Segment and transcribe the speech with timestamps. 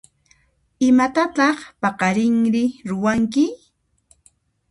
[0.87, 3.45] Imatataq paqarinri ruwanki?